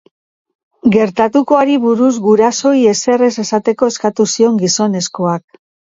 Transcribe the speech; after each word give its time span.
Gertatutakoari 0.95 1.75
buruz 1.83 2.09
gurasoei 2.27 2.81
ezer 2.95 3.27
ez 3.27 3.31
esateko 3.47 3.91
eskatu 3.95 4.29
zion 4.35 4.61
gizonezkoak. 4.65 5.47